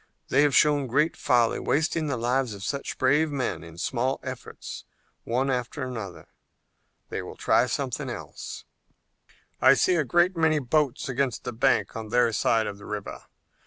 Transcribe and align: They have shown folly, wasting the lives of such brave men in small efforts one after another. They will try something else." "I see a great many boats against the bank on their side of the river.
They 0.29 0.41
have 0.41 0.55
shown 0.55 0.89
folly, 1.13 1.59
wasting 1.59 2.07
the 2.07 2.17
lives 2.17 2.55
of 2.55 2.63
such 2.63 2.97
brave 2.97 3.29
men 3.29 3.63
in 3.63 3.77
small 3.77 4.19
efforts 4.23 4.83
one 5.25 5.51
after 5.51 5.83
another. 5.83 6.25
They 7.09 7.21
will 7.21 7.35
try 7.37 7.67
something 7.67 8.09
else." 8.09 8.65
"I 9.61 9.75
see 9.75 9.93
a 9.97 10.03
great 10.03 10.35
many 10.35 10.57
boats 10.57 11.07
against 11.07 11.43
the 11.43 11.53
bank 11.53 11.95
on 11.95 12.09
their 12.09 12.33
side 12.33 12.65
of 12.65 12.79
the 12.79 12.85
river. 12.87 13.25